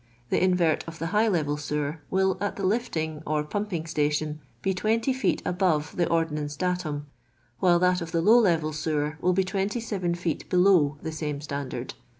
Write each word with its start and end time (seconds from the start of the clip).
The 0.31 0.43
invert 0.43 0.83
of 0.87 0.97
the 0.97 1.05
high 1.13 1.27
level 1.27 1.57
sewer 1.57 2.01
will 2.09 2.35
at 2.41 2.55
the 2.55 2.65
lifting 2.65 3.21
or 3.27 3.43
pumping 3.43 3.85
station 3.85 4.41
be 4.63 4.73
20 4.73 5.13
feet 5.13 5.43
above 5.45 5.95
the 5.95 6.09
ordnance 6.09 6.55
datum, 6.55 7.05
while 7.59 7.77
that 7.77 8.01
of 8.01 8.11
the 8.11 8.19
low 8.21 8.39
level 8.39 8.73
sewer 8.73 9.19
will 9.21 9.33
be 9.33 9.43
27 9.43 10.15
feet 10.15 10.49
below 10.49 10.97
the 11.03 11.11
same 11.11 11.39
standard. 11.39 11.93